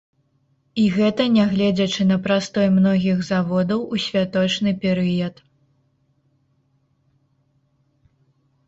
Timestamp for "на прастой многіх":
2.11-3.21